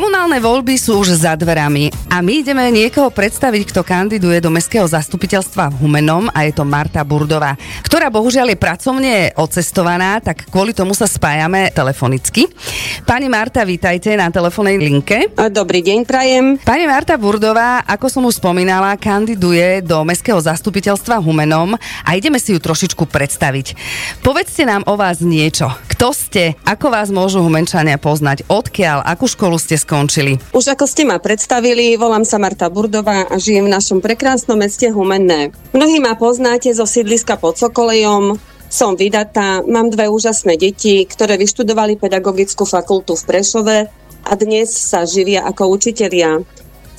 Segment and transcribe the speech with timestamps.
[0.00, 4.88] Komunálne voľby sú už za dverami a my ideme niekoho predstaviť, kto kandiduje do Mestského
[4.88, 7.52] zastupiteľstva v Humenom a je to Marta Burdová,
[7.84, 12.48] ktorá bohužiaľ je pracovne odcestovaná, tak kvôli tomu sa spájame telefonicky.
[13.04, 15.36] Pani Marta, vítajte na telefónnej linke.
[15.36, 16.56] Dobrý deň, prajem.
[16.64, 22.56] Pani Marta Burdová, ako som už spomínala, kandiduje do Mestského zastupiteľstva Humenom a ideme si
[22.56, 23.76] ju trošičku predstaviť.
[24.24, 25.68] Povedzte nám o vás niečo.
[26.00, 26.56] Kto ste?
[26.64, 28.48] Ako vás môžu Humenčania poznať?
[28.48, 29.04] Odkiaľ?
[29.04, 30.40] Akú školu ste skončili?
[30.56, 34.88] Už ako ste ma predstavili, volám sa Marta Burdová a žijem v našom prekrásnom meste
[34.88, 35.52] Humenné.
[35.76, 38.40] Mnohí ma poznáte zo sídliska pod Sokolejom,
[38.72, 43.78] som vydatá, mám dve úžasné deti, ktoré vyštudovali pedagogickú fakultu v Prešove
[44.24, 46.40] a dnes sa živia ako učitelia.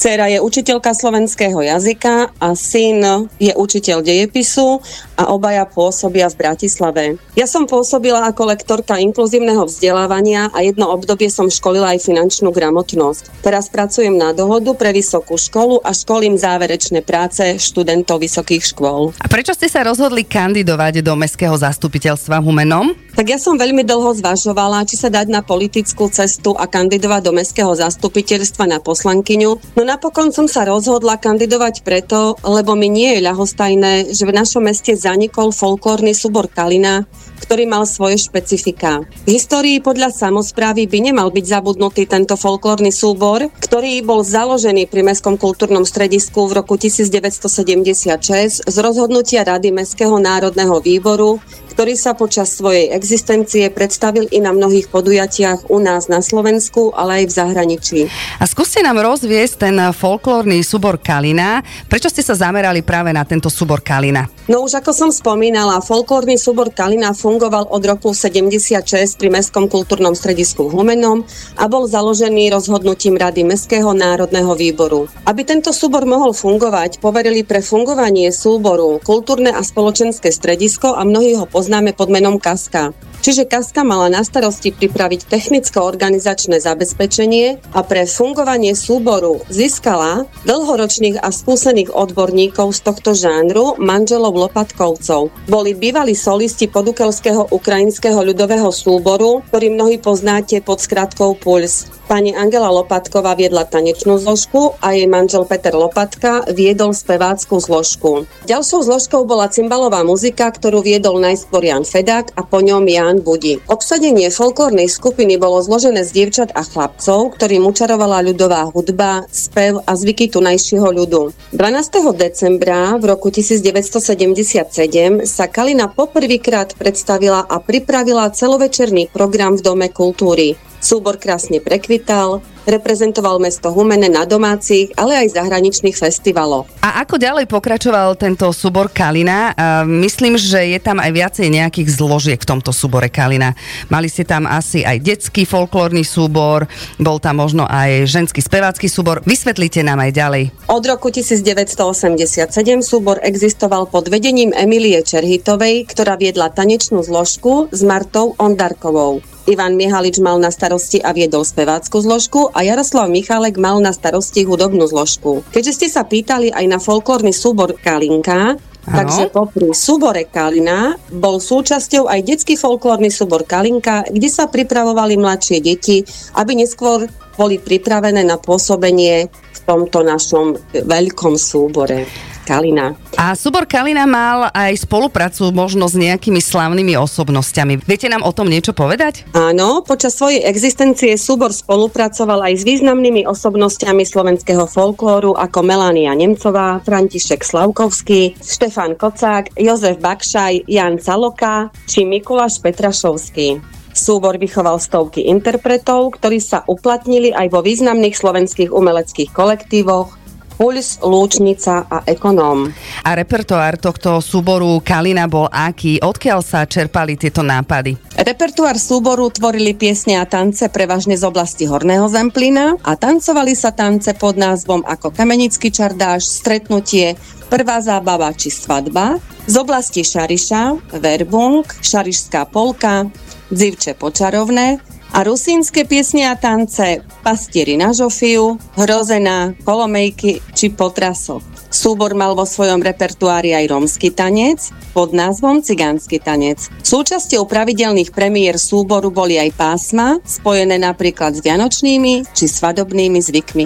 [0.01, 4.81] Cera je učiteľka slovenského jazyka a syn je učiteľ dejepisu
[5.13, 7.03] a obaja pôsobia v Bratislave.
[7.37, 13.45] Ja som pôsobila ako lektorka inkluzívneho vzdelávania a jedno obdobie som školila aj finančnú gramotnosť.
[13.45, 19.13] Teraz pracujem na dohodu pre vysokú školu a školím záverečné práce študentov vysokých škôl.
[19.21, 22.97] A prečo ste sa rozhodli kandidovať do Mestského zastupiteľstva Humenom?
[23.13, 27.37] Tak ja som veľmi dlho zvažovala, či sa dať na politickú cestu a kandidovať do
[27.37, 29.77] Mestského zastupiteľstva na poslankyňu.
[29.77, 34.63] No napokon som sa rozhodla kandidovať preto, lebo mi nie je ľahostajné, že v našom
[34.63, 37.03] meste zanikol folklórny súbor Kalina,
[37.43, 39.03] ktorý mal svoje špecifika.
[39.27, 45.03] V histórii podľa samozprávy by nemal byť zabudnutý tento folklórny súbor, ktorý bol založený pri
[45.03, 52.51] Mestskom kultúrnom stredisku v roku 1976 z rozhodnutia Rady Mestského národného výboru ktorý sa počas
[52.51, 57.99] svojej existencie predstavil i na mnohých podujatiach u nás na Slovensku, ale aj v zahraničí.
[58.37, 61.63] A skúste nám rozviesť ten folklórny súbor Kalina.
[61.87, 64.27] Prečo ste sa zamerali práve na tento súbor Kalina?
[64.51, 68.83] No už ako som spomínala, folklórny súbor Kalina fungoval od roku 76
[69.15, 71.23] pri Mestskom kultúrnom stredisku v Humenom
[71.55, 75.07] a bol založený rozhodnutím Rady Mestského národného výboru.
[75.23, 81.37] Aby tento súbor mohol fungovať, poverili pre fungovanie súboru kultúrne a spoločenské stredisko a mnohí
[81.37, 82.91] ho poznáme pod menom Kaska.
[83.21, 91.29] Čiže Kaska mala na starosti pripraviť technicko-organizačné zabezpečenie a pre fungovanie súboru získala dlhoročných a
[91.29, 95.29] skúsených odborníkov z tohto žánru, manželov Lopatkovcov.
[95.45, 101.93] Boli bývalí solisti podukelského ukrajinského ľudového súboru, ktorý mnohí poznáte pod skratkou Puls.
[102.09, 108.27] Pani Angela Lopatková viedla tanečnú zložku a jej manžel Peter Lopatka viedol spevácku zložku.
[108.49, 113.59] Ďalšou zložkou bola cymbalová muzika, ktorú viedol najskôr Jan Fedák a po ňom Jan Budi.
[113.67, 119.91] Obsadenie folklórnej skupiny bolo zložené z dievčat a chlapcov, ktorým učarovala ľudová hudba, spev a
[119.91, 121.35] zvyky tunajšieho ľudu.
[121.51, 122.15] 12.
[122.15, 130.55] decembra v roku 1977 sa Kalina poprvýkrát predstavila a pripravila celovečerný program v Dome kultúry.
[130.81, 136.69] Súbor krásne prekvital, reprezentoval mesto Humene na domácich, ale aj zahraničných festivaloch.
[136.81, 139.53] A ako ďalej pokračoval tento súbor Kalina?
[139.85, 143.53] myslím, že je tam aj viacej nejakých zložiek v tomto súbore Kalina.
[143.89, 146.65] Mali ste tam asi aj detský folklórny súbor,
[146.97, 149.21] bol tam možno aj ženský spevácky súbor.
[149.25, 150.43] Vysvetlite nám aj ďalej.
[150.69, 152.51] Od roku 1987
[152.81, 159.23] súbor existoval pod vedením Emilie Čerhitovej, ktorá viedla tanečnú zložku s Martou Ondarkovou.
[159.49, 164.45] Ivan Mihalič mal na starosti a viedol spevácku zložku a Jaroslav Michalek mal na starosti
[164.45, 165.41] hudobnú zložku.
[165.49, 168.97] Keďže ste sa pýtali aj na folklórny súbor Kalinka, Ano.
[168.97, 175.61] Takže popri súbore Kalina bol súčasťou aj detský folklórny súbor Kalinka, kde sa pripravovali mladšie
[175.61, 176.01] deti,
[176.33, 177.05] aby neskôr
[177.37, 182.09] boli pripravené na pôsobenie v tomto našom veľkom súbore.
[182.43, 182.97] Kalina.
[183.15, 187.85] A súbor Kalina mal aj spoluprácu možno s nejakými slavnými osobnosťami.
[187.85, 189.29] Viete nám o tom niečo povedať?
[189.37, 196.81] Áno, počas svojej existencie súbor spolupracoval aj s významnými osobnosťami slovenského folklóru ako Melania Nemcová,
[196.81, 203.61] František Slavkovský, Štefan Kocák, Jozef Bakšaj, Jan Caloka či Mikuláš Petrašovský.
[203.91, 210.15] Súbor vychoval stovky interpretov, ktorí sa uplatnili aj vo významných slovenských umeleckých kolektívoch,
[210.61, 212.69] Puls, Lúčnica a Ekonóm.
[213.01, 215.97] A repertoár tohto súboru Kalina bol aký?
[215.97, 217.97] Odkiaľ sa čerpali tieto nápady?
[218.13, 224.13] Repertoár súboru tvorili piesne a tance prevažne z oblasti Horného Zemplína a tancovali sa tance
[224.13, 227.17] pod názvom ako Kamenický čardáš, Stretnutie,
[227.49, 229.17] Prvá zábava či svadba,
[229.49, 233.09] z oblasti Šariša, Verbung, Šarišská polka,
[233.49, 241.60] Dzivče počarovné, a rusínske piesne a tance Pastieri na žofiu, Hrozená, Kolomejky či Potrasok.
[241.71, 246.67] Súbor mal vo svojom repertoári aj rómsky tanec pod názvom Cigánsky tanec.
[246.83, 253.65] Súčasťou pravidelných premiér súboru boli aj pásma, spojené napríklad s vianočnými či svadobnými zvykmi.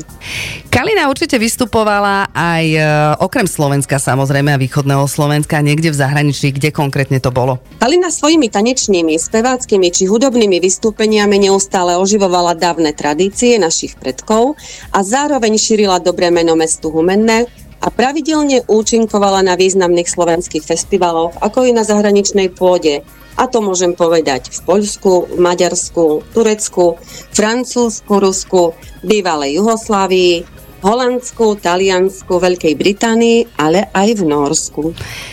[0.69, 2.80] Kalina určite vystupovala aj e,
[3.25, 7.58] okrem Slovenska samozrejme a východného Slovenska, niekde v zahraničí, kde konkrétne to bolo.
[7.81, 14.60] Kalina svojimi tanečnými, speváckými či hudobnými vystúpeniami neustále oživovala dávne tradície našich predkov
[14.94, 17.50] a zároveň šírila dobré meno mestu Humenné,
[17.86, 23.06] a pravidelne účinkovala na významných slovenských festivaloch, ako i na zahraničnej pôde.
[23.38, 26.98] A to môžem povedať v Poľsku, Maďarsku, Turecku,
[27.30, 28.74] Francúzsku, Rusku,
[29.06, 30.34] bývalej Juhoslávii,
[30.82, 34.82] Holandsku, Taliansku, Veľkej Británii, ale aj v Norsku.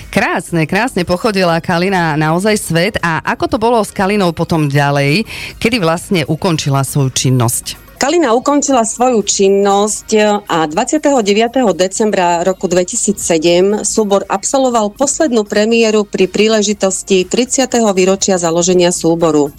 [0.09, 5.25] Krásne, krásne pochodila Kalina naozaj svet a ako to bolo s Kalinou potom ďalej,
[5.61, 7.92] kedy vlastne ukončila svoju činnosť?
[8.03, 11.23] Kalina ukončila svoju činnosť a 29.
[11.71, 17.71] decembra roku 2007 súbor absolvoval poslednú premiéru pri príležitosti 30.
[17.95, 19.55] výročia založenia súboru.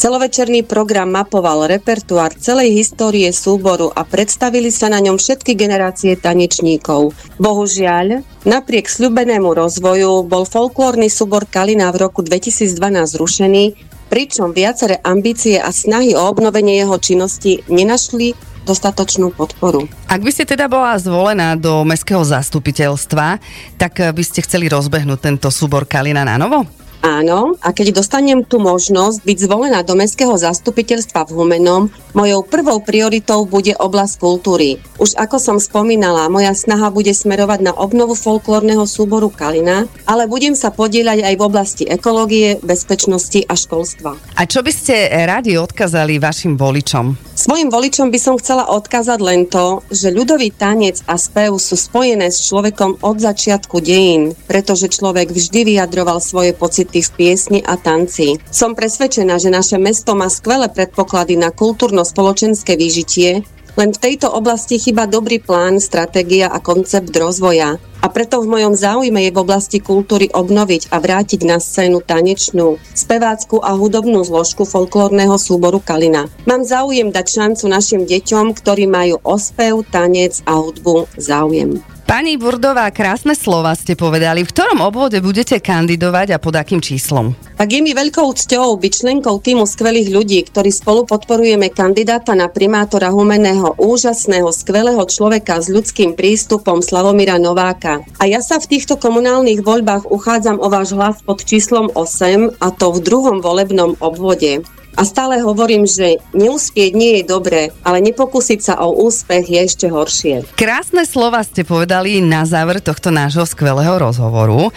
[0.00, 7.12] Celovečerný program mapoval repertoár celej histórie súboru a predstavili sa na ňom všetky generácie tanečníkov.
[7.36, 12.72] Bohužiaľ, napriek sľubenému rozvoju bol folklórny súbor Kalina v roku 2012
[13.20, 18.36] zrušený pričom viaceré ambície a snahy o obnovenie jeho činnosti nenašli
[18.68, 19.88] dostatočnú podporu.
[20.04, 23.40] Ak by ste teda bola zvolená do mestského zastupiteľstva,
[23.80, 26.81] tak by ste chceli rozbehnúť tento súbor Kalina na novo?
[27.02, 32.78] Áno, a keď dostanem tú možnosť byť zvolená do Mestského zastupiteľstva v Humenom, mojou prvou
[32.78, 34.78] prioritou bude oblasť kultúry.
[35.02, 40.54] Už ako som spomínala, moja snaha bude smerovať na obnovu folklórneho súboru Kalina, ale budem
[40.54, 44.14] sa podieľať aj v oblasti ekológie, bezpečnosti a školstva.
[44.38, 47.31] A čo by ste radi odkazali vašim voličom?
[47.42, 52.30] Svojim voličom by som chcela odkázať len to, že ľudový tanec a spev sú spojené
[52.30, 58.38] s človekom od začiatku dejín, pretože človek vždy vyjadroval svoje pocity v piesni a tanci.
[58.46, 63.42] Som presvedčená, že naše mesto má skvelé predpoklady na kultúrno-spoločenské výžitie,
[63.76, 67.80] len v tejto oblasti chyba dobrý plán, stratégia a koncept rozvoja.
[68.02, 72.82] A preto v mojom záujme je v oblasti kultúry obnoviť a vrátiť na scénu tanečnú,
[72.98, 76.26] spevácku a hudobnú zložku folklórneho súboru Kalina.
[76.42, 81.91] Mám záujem dať šancu našim deťom, ktorí majú ospev, tanec a hudbu záujem.
[82.02, 84.42] Pani Burdová, krásne slova ste povedali.
[84.42, 87.32] V ktorom obvode budete kandidovať a pod akým číslom?
[87.56, 92.50] Tak je mi veľkou cťou byť členkou týmu skvelých ľudí, ktorí spolu podporujeme kandidáta na
[92.50, 98.02] primátora Humeného, úžasného, skvelého človeka s ľudským prístupom Slavomíra Nováka.
[98.18, 102.68] A ja sa v týchto komunálnych voľbách uchádzam o váš hlas pod číslom 8 a
[102.74, 104.66] to v druhom volebnom obvode.
[104.92, 109.86] A stále hovorím, že neúspieť nie je dobré, ale nepokúsiť sa o úspech je ešte
[109.88, 110.34] horšie.
[110.52, 114.68] Krásne slova ste povedali na záver tohto nášho skvelého rozhovoru.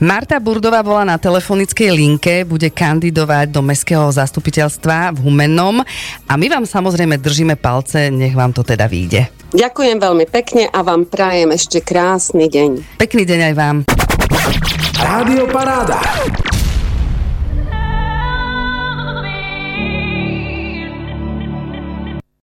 [0.00, 5.84] Marta Burdová bola na telefonickej linke, bude kandidovať do Mestského zastupiteľstva v Humennom
[6.24, 9.28] a my vám samozrejme držíme palce, nech vám to teda vyjde.
[9.48, 13.00] Ďakujem veľmi pekne a vám prajem ešte krásny deň.
[13.00, 13.76] Pekný deň aj vám.
[15.00, 16.00] Rádio Paráda.